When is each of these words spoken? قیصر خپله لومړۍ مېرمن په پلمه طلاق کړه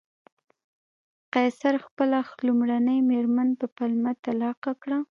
قیصر 1.33 1.75
خپله 1.85 2.19
لومړۍ 2.47 2.99
مېرمن 3.09 3.49
په 3.59 3.65
پلمه 3.75 4.11
طلاق 4.23 4.57
کړه 4.81 4.97